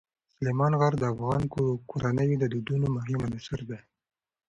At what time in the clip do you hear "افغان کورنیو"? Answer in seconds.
1.13-2.39